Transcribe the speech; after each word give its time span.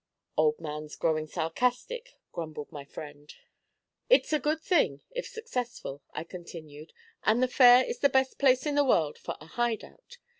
"''Old 0.35 0.59
man's 0.59 0.95
growing 0.95 1.27
sarcastic,' 1.27 2.15
grumbled 2.31 2.71
my 2.71 2.83
friend. 2.83 3.35
'"It's 4.09 4.33
a 4.33 4.39
good 4.39 4.59
thing, 4.59 5.01
if 5.11 5.27
successful,"' 5.27 6.01
I 6.11 6.23
continued; 6.23 6.91
'"and 7.23 7.43
the 7.43 7.47
Fair 7.47 7.85
is 7.85 7.99
the 7.99 8.09
best 8.09 8.39
place 8.39 8.65
in 8.65 8.73
the 8.73 8.83
world 8.83 9.19
for 9.19 9.37
a 9.39 9.45
'hide 9.45 9.83
out.' 9.83 10.17